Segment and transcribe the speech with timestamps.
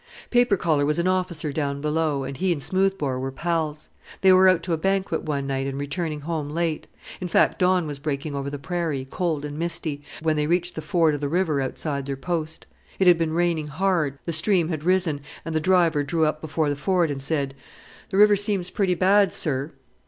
[0.31, 3.89] "Paper collar was an officer down below, and he and Smoothbore were pals.
[4.21, 6.87] They were out to a banquet one night and returning home late
[7.21, 10.81] in fact dawn was breaking over the prairie, cold and misty, when they reached the
[10.81, 12.65] ford of the river outside their post.
[12.97, 16.69] It had been raining hard, the stream had risen, and the driver drew up before
[16.71, 17.53] the ford and said,
[18.09, 19.71] 'The river seems pretty bad, sir.'